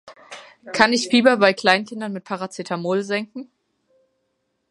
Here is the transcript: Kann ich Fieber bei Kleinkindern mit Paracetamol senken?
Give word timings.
Kann 0.73 0.93
ich 0.93 1.09
Fieber 1.09 1.37
bei 1.37 1.53
Kleinkindern 1.53 2.11
mit 2.11 2.23
Paracetamol 2.23 3.03
senken? 3.03 3.51